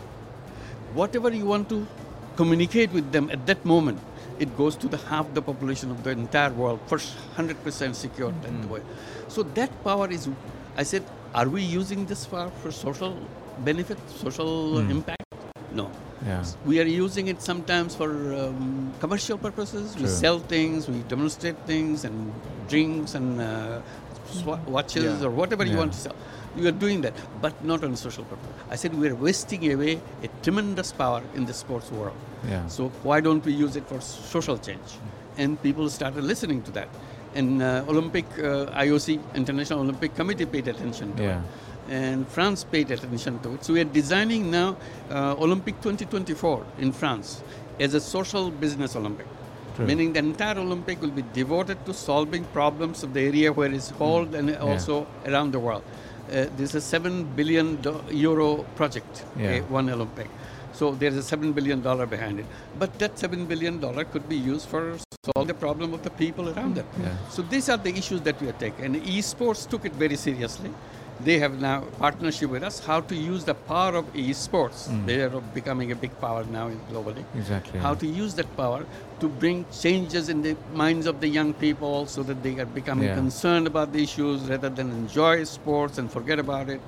Whatever 0.93 1.29
you 1.31 1.45
want 1.45 1.69
to 1.69 1.87
communicate 2.35 2.91
with 2.91 3.11
them 3.11 3.29
at 3.31 3.45
that 3.47 3.63
moment, 3.65 3.99
it 4.39 4.55
goes 4.57 4.75
to 4.77 4.87
the 4.87 4.97
half 4.97 5.33
the 5.33 5.41
population 5.41 5.91
of 5.91 6.03
the 6.03 6.11
entire 6.11 6.51
world, 6.51 6.79
first 6.87 7.15
100% 7.37 7.95
secure 7.95 8.31
that 8.31 8.69
way. 8.69 8.81
So 9.27 9.43
that 9.43 9.71
power 9.83 10.09
is, 10.09 10.29
I 10.75 10.83
said, 10.83 11.03
are 11.33 11.47
we 11.47 11.61
using 11.61 12.05
this 12.05 12.25
power 12.25 12.51
for 12.61 12.71
social 12.71 13.17
benefit, 13.59 13.97
social 14.09 14.77
uh, 14.77 14.81
impact? 14.89 15.23
No. 15.73 15.89
Yeah. 16.25 16.43
We 16.65 16.79
are 16.81 16.85
using 16.85 17.27
it 17.27 17.41
sometimes 17.41 17.95
for 17.95 18.09
um, 18.33 18.93
commercial 18.99 19.37
purposes. 19.37 19.95
We 19.95 20.07
sell 20.07 20.39
things, 20.39 20.87
we 20.89 20.99
demonstrate 21.07 21.57
things, 21.65 22.03
and 22.03 22.33
drinks 22.67 23.15
and 23.15 23.39
uh, 23.41 23.81
watches 24.67 25.03
Yeah. 25.21 25.27
or 25.27 25.29
whatever 25.29 25.65
you 25.65 25.77
want 25.77 25.93
to 25.93 25.99
sell. 25.99 26.15
You 26.57 26.67
are 26.67 26.77
doing 26.85 27.01
that, 27.01 27.13
but 27.41 27.53
not 27.63 27.83
on 27.83 27.95
social 27.95 28.23
purpose. 28.25 28.47
I 28.69 28.75
said 28.75 28.93
we 28.93 29.07
are 29.09 29.15
wasting 29.15 29.71
away 29.71 30.01
a 30.23 30.27
tremendous 30.43 30.91
power 30.91 31.21
in 31.35 31.45
the 31.45 31.53
sports 31.53 31.89
world. 31.91 32.15
Yeah. 32.47 32.67
So 32.67 32.89
why 33.03 33.21
don't 33.21 33.43
we 33.45 33.53
use 33.53 33.75
it 33.75 33.87
for 33.87 34.01
social 34.01 34.57
change? 34.57 34.89
And 35.37 35.61
people 35.63 35.89
started 35.89 36.23
listening 36.23 36.61
to 36.63 36.71
that. 36.71 36.89
And 37.35 37.61
uh, 37.61 37.85
Olympic 37.87 38.25
uh, 38.37 38.65
IOC 38.85 39.19
International 39.35 39.79
Olympic 39.79 40.13
Committee 40.15 40.45
paid 40.45 40.67
attention 40.67 41.13
to 41.15 41.23
Yeah. 41.23 41.39
it 41.39 41.43
and 41.89 42.27
France 42.27 42.63
paid 42.63 42.91
attention 42.91 43.39
to 43.39 43.53
it. 43.55 43.65
So 43.65 43.73
we 43.73 43.81
are 43.81 43.91
designing 44.01 44.51
now 44.51 44.77
uh, 45.09 45.35
Olympic 45.39 45.75
2024 45.81 46.65
in 46.79 46.91
France 46.91 47.43
as 47.79 47.93
a 47.95 47.99
social 47.99 48.51
business 48.51 48.95
Olympic. 48.95 49.25
True. 49.81 49.87
Meaning 49.87 50.13
the 50.13 50.19
entire 50.19 50.57
Olympic 50.57 51.01
will 51.01 51.15
be 51.21 51.23
devoted 51.33 51.85
to 51.87 51.93
solving 51.93 52.43
problems 52.53 53.03
of 53.03 53.13
the 53.13 53.21
area 53.21 53.51
where 53.51 53.71
it's 53.71 53.89
held 53.91 54.35
and 54.35 54.55
also 54.57 55.07
around 55.25 55.51
the 55.51 55.59
world. 55.59 55.83
Uh, 56.29 56.45
this 56.57 56.69
is 56.69 56.75
a 56.75 56.81
seven 56.81 57.23
billion 57.35 57.67
euro 58.11 58.63
project, 58.75 59.25
Yeah. 59.37 59.47
okay, 59.47 59.61
one 59.77 59.89
Olympic. 59.89 60.29
So 60.73 60.91
there's 60.91 61.17
a 61.17 61.23
seven 61.23 61.51
billion 61.51 61.81
dollar 61.81 62.05
behind 62.05 62.39
it. 62.39 62.45
But 62.79 62.97
that 62.99 63.17
seven 63.19 63.45
billion 63.45 63.79
dollar 63.79 64.05
could 64.05 64.27
be 64.29 64.37
used 64.37 64.67
for 64.69 64.97
solve 65.25 65.47
the 65.47 65.53
problem 65.53 65.93
of 65.93 66.03
the 66.03 66.09
people 66.11 66.49
around 66.49 66.77
it. 66.77 66.85
Yeah. 67.01 67.09
So 67.29 67.41
these 67.41 67.69
are 67.69 67.77
the 67.77 67.93
issues 68.01 68.21
that 68.21 68.41
we 68.41 68.47
are 68.49 68.57
taking. 68.65 68.85
And 68.85 68.95
esports 68.95 69.67
took 69.69 69.85
it 69.85 69.93
very 69.93 70.15
seriously. 70.15 70.71
They 71.23 71.37
have 71.39 71.59
now 71.61 71.81
partnership 71.99 72.49
with 72.49 72.63
us 72.63 72.79
how 72.79 73.01
to 73.01 73.15
use 73.15 73.43
the 73.43 73.53
power 73.53 73.95
of 73.95 74.11
esports. 74.13 74.87
Mm. 74.89 75.05
They 75.05 75.21
are 75.21 75.29
becoming 75.53 75.91
a 75.91 75.95
big 75.95 76.19
power 76.19 76.43
now 76.45 76.71
globally. 76.91 77.23
Exactly. 77.35 77.79
How 77.79 77.93
to 77.95 78.07
use 78.07 78.33
that 78.35 78.55
power 78.57 78.85
to 79.19 79.27
bring 79.27 79.65
changes 79.71 80.29
in 80.29 80.41
the 80.41 80.55
minds 80.73 81.05
of 81.05 81.19
the 81.19 81.27
young 81.27 81.53
people 81.53 82.07
so 82.07 82.23
that 82.23 82.41
they 82.41 82.57
are 82.59 82.65
becoming 82.65 83.07
Yeah. 83.09 83.15
concerned 83.15 83.67
about 83.67 83.93
the 83.93 84.01
issues 84.03 84.41
rather 84.49 84.69
than 84.69 84.89
enjoy 84.91 85.43
sports 85.43 85.97
and 85.99 86.11
forget 86.11 86.39
about 86.39 86.69
it. 86.69 86.81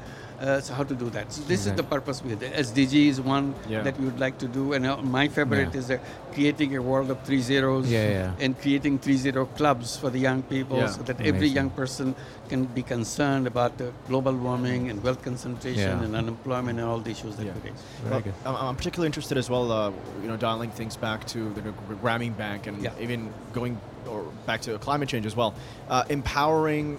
Uh, 0.44 0.60
so 0.60 0.74
how 0.74 0.84
to 0.84 0.94
do 0.94 1.10
that? 1.10 1.32
So 1.32 1.42
this 1.44 1.66
is 1.66 1.72
the 1.74 1.84
purpose 1.84 2.22
with 2.22 2.44
it. 2.44 2.52
SDG 2.54 3.08
is 3.08 3.22
one 3.22 3.56
Yeah. 3.70 3.82
that 3.84 3.98
we 3.98 4.06
would 4.08 4.20
like 4.20 4.38
to 4.40 4.48
do, 4.48 4.74
and 4.74 4.86
uh, 4.86 4.98
my 5.02 5.30
favorite 5.30 5.70
Yeah. 5.74 5.80
is 5.80 5.90
uh, 5.90 5.98
creating 6.34 6.76
a 6.76 6.82
world 6.82 7.10
of 7.12 7.18
three 7.28 7.40
zeros 7.40 7.90
Yeah, 7.90 8.10
yeah. 8.10 8.44
and 8.46 8.60
creating 8.60 9.00
three 9.00 9.16
zero 9.16 9.46
clubs 9.46 9.96
for 9.96 10.10
the 10.10 10.20
young 10.20 10.42
people 10.44 10.78
Yeah. 10.80 10.88
so 10.96 11.02
that 11.04 11.22
every 11.22 11.48
young 11.48 11.70
person 11.70 12.14
can 12.50 12.66
be 12.66 12.84
concerned 12.84 13.48
about 13.48 13.80
uh, 13.80 13.86
global 14.10 14.36
warming 14.48 14.90
and 14.90 15.02
wealth 15.02 15.24
concentration 15.24 15.96
Yeah. 16.00 16.04
and 16.06 16.14
unemployment 16.14 16.78
and 16.78 16.88
all 16.90 17.00
the 17.00 17.12
issues 17.12 17.38
that 17.38 17.46
Yeah. 17.46 17.54
we 17.64 17.70
face. 17.70 17.82
Well. 18.10 18.22
I'm, 18.46 18.56
I'm 18.68 18.76
particularly 18.76 19.08
interested 19.14 19.38
as 19.38 19.50
well, 19.50 19.72
uh, 19.72 19.92
you 20.22 20.28
know, 20.28 20.36
dialing 20.36 20.72
things 20.72 20.98
back 20.98 21.26
to 21.28 21.40
the 21.54 21.62
Gr- 21.62 22.00
Grameen 22.04 22.36
Bank 22.36 22.68
and 22.68 22.84
Yeah. 22.84 22.92
even 23.06 23.32
going 23.54 23.80
or 24.10 24.24
back 24.46 24.60
to 24.68 24.78
climate 24.80 25.08
change 25.08 25.26
as 25.26 25.38
well. 25.38 25.54
Uh, 25.90 26.04
empowering 26.10 26.98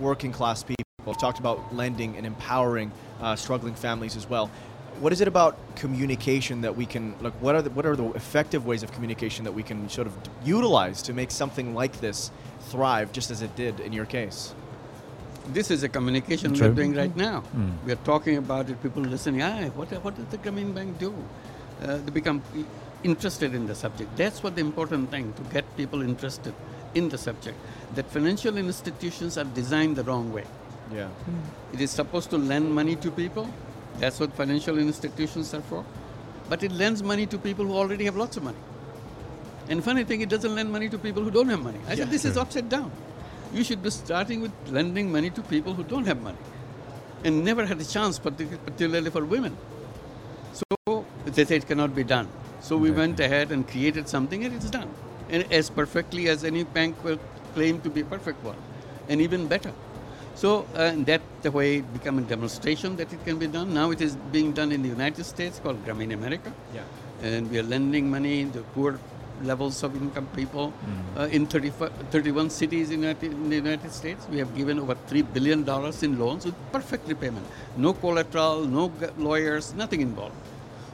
working 0.00 0.32
class 0.32 0.64
people. 0.64 0.82
We've 1.06 1.18
talked 1.18 1.38
about 1.38 1.74
lending 1.74 2.16
and 2.16 2.26
empowering 2.26 2.92
uh, 3.20 3.36
struggling 3.36 3.74
families 3.74 4.16
as 4.16 4.28
well. 4.28 4.50
What 5.00 5.12
is 5.12 5.20
it 5.20 5.28
about 5.28 5.56
communication 5.74 6.60
that 6.62 6.76
we 6.76 6.86
can 6.86 7.14
like? 7.20 7.32
What 7.34 7.54
are 7.54 7.62
the, 7.62 7.70
what 7.70 7.86
are 7.86 7.96
the 7.96 8.10
effective 8.12 8.66
ways 8.66 8.82
of 8.82 8.92
communication 8.92 9.44
that 9.44 9.52
we 9.52 9.62
can 9.62 9.88
sort 9.88 10.06
of 10.06 10.14
utilize 10.44 11.02
to 11.02 11.12
make 11.12 11.30
something 11.30 11.74
like 11.74 12.00
this 12.00 12.30
thrive, 12.68 13.10
just 13.12 13.30
as 13.30 13.42
it 13.42 13.56
did 13.56 13.80
in 13.80 13.92
your 13.92 14.04
case? 14.04 14.54
This 15.48 15.70
is 15.70 15.82
a 15.82 15.88
communication 15.88 16.54
True. 16.54 16.68
we're 16.68 16.74
doing 16.74 16.94
right 16.94 17.16
now. 17.16 17.42
Mm. 17.56 17.72
We 17.84 17.92
are 17.92 18.02
talking 18.04 18.36
about 18.36 18.70
it, 18.70 18.80
people 18.80 19.02
listening, 19.02 19.42
ah, 19.42 19.70
what, 19.74 19.90
what 20.04 20.14
does 20.14 20.26
the 20.26 20.38
Grameen 20.38 20.72
Bank 20.72 20.98
do? 20.98 21.12
Uh, 21.82 21.96
they 21.96 22.12
become 22.12 22.42
interested 23.02 23.54
in 23.54 23.66
the 23.66 23.74
subject. 23.74 24.16
That's 24.16 24.42
what 24.42 24.54
the 24.54 24.60
important 24.60 25.10
thing, 25.10 25.32
to 25.32 25.42
get 25.52 25.64
people 25.76 26.02
interested 26.02 26.54
in 26.94 27.08
the 27.08 27.18
subject. 27.18 27.58
That 27.96 28.08
financial 28.08 28.56
institutions 28.56 29.36
are 29.36 29.44
designed 29.44 29.96
the 29.96 30.04
wrong 30.04 30.32
way. 30.32 30.44
Yeah. 30.94 31.08
Hmm. 31.08 31.74
It 31.74 31.80
is 31.80 31.90
supposed 31.90 32.30
to 32.30 32.38
lend 32.38 32.74
money 32.74 32.96
to 32.96 33.10
people. 33.10 33.48
That's 33.98 34.20
what 34.20 34.32
financial 34.34 34.78
institutions 34.78 35.54
are 35.54 35.60
for. 35.62 35.84
But 36.48 36.62
it 36.62 36.72
lends 36.72 37.02
money 37.02 37.26
to 37.26 37.38
people 37.38 37.64
who 37.64 37.74
already 37.74 38.04
have 38.04 38.16
lots 38.16 38.36
of 38.36 38.42
money. 38.42 38.58
And 39.68 39.82
funny 39.82 40.04
thing, 40.04 40.20
it 40.20 40.28
doesn't 40.28 40.54
lend 40.54 40.72
money 40.72 40.88
to 40.88 40.98
people 40.98 41.22
who 41.22 41.30
don't 41.30 41.48
have 41.48 41.62
money. 41.62 41.78
I 41.86 41.90
Yeah. 41.90 41.96
said, 41.96 42.10
this 42.10 42.24
is 42.24 42.36
upside 42.36 42.68
down. 42.68 42.90
You 43.54 43.64
should 43.64 43.82
be 43.82 43.90
starting 43.90 44.40
with 44.40 44.52
lending 44.68 45.12
money 45.12 45.30
to 45.30 45.42
people 45.42 45.74
who 45.74 45.84
don't 45.84 46.06
have 46.06 46.20
money 46.22 46.38
and 47.24 47.44
never 47.44 47.64
had 47.66 47.80
a 47.80 47.84
chance, 47.84 48.18
particularly 48.18 49.10
for 49.10 49.24
women. 49.24 49.56
So 50.52 51.04
they 51.26 51.44
say 51.44 51.56
it 51.56 51.66
cannot 51.66 51.94
be 51.94 52.04
done. 52.04 52.28
So 52.60 52.76
we 52.76 52.90
went 52.90 53.20
ahead 53.20 53.52
and 53.52 53.68
created 53.68 54.08
something 54.08 54.44
and 54.44 54.54
it's 54.54 54.70
done. 54.70 54.88
And 55.30 55.52
as 55.52 55.70
perfectly 55.70 56.28
as 56.28 56.44
any 56.44 56.64
bank 56.64 57.02
will 57.04 57.18
claim 57.54 57.80
to 57.82 57.90
be 57.90 58.00
a 58.00 58.04
perfect 58.04 58.42
one, 58.44 58.56
and 59.08 59.20
even 59.20 59.46
better. 59.46 59.72
So 60.34 60.66
uh, 60.74 60.92
that 61.04 61.22
the 61.42 61.50
way 61.50 61.76
it 61.76 61.92
became 61.92 62.18
a 62.18 62.22
demonstration 62.22 62.96
that 62.96 63.12
it 63.12 63.24
can 63.24 63.38
be 63.38 63.46
done. 63.46 63.74
Now 63.74 63.90
it 63.90 64.00
is 64.00 64.16
being 64.32 64.52
done 64.52 64.72
in 64.72 64.82
the 64.82 64.88
United 64.88 65.24
States 65.24 65.60
called 65.62 65.84
Grameen 65.84 66.12
America. 66.12 66.52
Yeah. 66.74 66.82
And 67.22 67.50
we 67.50 67.58
are 67.58 67.62
lending 67.62 68.10
money 68.10 68.46
to 68.46 68.62
poor 68.74 68.98
levels 69.42 69.82
of 69.82 69.94
income 69.96 70.28
people 70.34 70.72
uh, 71.16 71.28
in 71.30 71.46
30, 71.46 71.70
31 72.10 72.50
cities 72.50 72.90
in, 72.90 73.00
United, 73.00 73.32
in 73.32 73.50
the 73.50 73.56
United 73.56 73.92
States. 73.92 74.26
We 74.30 74.38
have 74.38 74.56
given 74.56 74.78
over 74.78 74.94
$3 74.94 75.32
billion 75.32 75.60
in 76.02 76.18
loans 76.18 76.44
with 76.44 76.54
perfect 76.72 77.08
repayment. 77.08 77.46
No 77.76 77.92
collateral, 77.92 78.64
no 78.64 78.92
lawyers, 79.18 79.74
nothing 79.74 80.00
involved. 80.00 80.34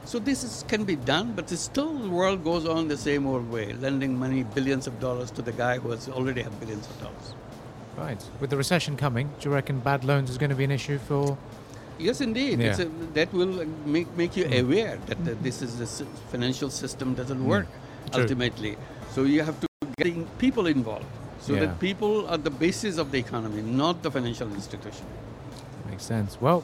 So 0.05 0.17
this 0.17 0.43
is, 0.43 0.65
can 0.67 0.85
be 0.85 0.95
done, 0.95 1.33
but 1.33 1.49
still 1.49 1.93
the 1.93 2.09
world 2.09 2.43
goes 2.43 2.65
on 2.65 2.87
the 2.87 2.97
same 2.97 3.27
old 3.27 3.49
way, 3.51 3.73
lending 3.73 4.17
money, 4.17 4.43
billions 4.43 4.87
of 4.87 4.99
dollars 4.99 5.29
to 5.31 5.41
the 5.43 5.51
guy 5.51 5.77
who 5.77 5.91
has 5.91 6.09
already 6.09 6.41
have 6.41 6.59
billions 6.59 6.87
of 6.87 6.99
dollars. 6.99 7.33
Right. 7.99 8.23
With 8.39 8.49
the 8.49 8.57
recession 8.57 8.95
coming, 8.95 9.29
do 9.39 9.49
you 9.49 9.53
reckon 9.53 9.79
bad 9.79 10.03
loans 10.05 10.29
is 10.29 10.37
going 10.37 10.49
to 10.51 10.55
be 10.55 10.63
an 10.63 10.71
issue 10.71 10.97
for? 10.99 11.37
Yes, 11.97 12.21
indeed. 12.21 12.59
Yeah. 12.59 12.69
It's 12.69 12.79
a, 12.79 12.85
that 13.13 13.31
will 13.33 13.59
uh, 13.59 13.65
make, 13.85 14.07
make 14.15 14.37
you 14.37 14.45
aware 14.45 14.97
that 15.07 15.43
this 15.43 15.61
is 15.61 15.77
the 15.79 16.05
financial 16.31 16.69
system 16.69 17.13
doesn't 17.13 17.45
work 17.45 17.67
True. 18.11 18.21
ultimately. 18.21 18.77
So 19.11 19.23
you 19.23 19.41
have 19.43 19.59
to 19.59 19.67
get 19.97 20.37
people 20.39 20.67
involved 20.67 21.05
so 21.41 21.53
Yeah. 21.53 21.61
that 21.61 21.79
people 21.79 22.27
are 22.29 22.37
the 22.37 22.49
basis 22.51 22.97
of 22.97 23.11
the 23.11 23.17
economy, 23.19 23.61
not 23.61 24.01
the 24.01 24.11
financial 24.11 24.47
institution. 24.53 25.05
Makes 25.89 26.03
sense. 26.03 26.39
Well, 26.39 26.63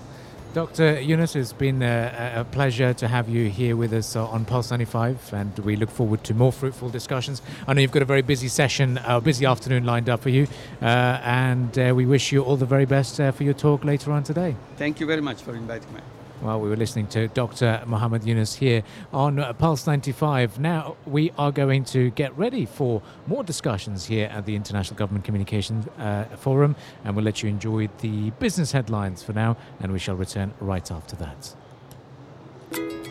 Dr. 0.55 1.01
Yunus, 1.01 1.35
it's 1.35 1.51
been 1.51 1.83
a, 1.83 2.35
a 2.38 2.45
pleasure 2.45 2.93
to 2.93 3.09
have 3.09 3.27
you 3.27 3.50
here 3.50 3.75
with 3.75 3.91
us 3.91 4.15
uh, 4.15 4.25
on 4.25 4.45
Pulse 4.45 4.71
95, 4.71 5.33
and 5.33 5.59
we 5.59 5.75
look 5.75 5.89
forward 5.89 6.24
to 6.24 6.33
more 6.33 6.53
fruitful 6.53 6.88
discussions. 6.88 7.41
I 7.67 7.74
know 7.74 7.81
you've 7.81 7.91
got 7.91 8.03
a 8.03 8.05
very 8.05 8.21
busy 8.21 8.47
session, 8.47 8.97
a 9.03 9.19
busy 9.19 9.45
afternoon 9.45 9.83
lined 9.83 10.07
up 10.07 10.21
for 10.21 10.29
you, 10.29 10.47
uh, 10.81 10.85
and 11.25 11.77
uh, 11.77 11.91
we 11.93 12.05
wish 12.05 12.31
you 12.31 12.41
all 12.41 12.55
the 12.55 12.65
very 12.65 12.85
best 12.85 13.19
uh, 13.19 13.33
for 13.33 13.43
your 13.43 13.53
talk 13.53 13.83
later 13.83 14.13
on 14.13 14.24
today. 14.24 14.55
Thank 14.77 15.01
you 15.01 15.05
very 15.05 15.19
much 15.19 15.41
for 15.41 15.53
inviting 15.53 15.93
me. 15.93 16.00
Well, 16.41 16.59
we 16.59 16.69
were 16.69 16.75
listening 16.75 17.07
to 17.07 17.27
Dr. 17.29 17.81
Mohammed 17.85 18.23
Yunus 18.25 18.55
here 18.55 18.83
on 19.13 19.39
uh, 19.39 19.53
Pulse 19.53 19.87
95. 19.87 20.59
Now 20.59 20.97
we 21.05 21.31
are 21.37 21.51
going 21.51 21.85
to 21.85 22.09
get 22.11 22.37
ready 22.37 22.65
for 22.65 23.01
more 23.25 23.43
discussions 23.43 24.05
here 24.05 24.27
at 24.27 24.45
the 24.45 24.55
International 24.55 24.97
Government 24.97 25.23
Communications 25.23 25.87
uh, 25.97 26.25
Forum, 26.37 26.75
and 27.03 27.15
we'll 27.15 27.25
let 27.25 27.41
you 27.41 27.49
enjoy 27.49 27.89
the 28.01 28.31
business 28.31 28.71
headlines 28.71 29.23
for 29.23 29.33
now, 29.33 29.55
and 29.79 29.91
we 29.91 29.99
shall 29.99 30.15
return 30.15 30.53
right 30.59 30.91
after 30.91 31.15
that. 31.15 31.55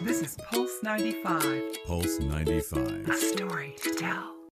This 0.02 0.20
is 0.20 0.36
Pulse 0.50 0.82
95, 0.82 1.86
Pulse 1.86 2.18
95. 2.20 3.08
a 3.08 3.16
story 3.16 3.74
to 3.82 3.94
tell. 3.94 4.33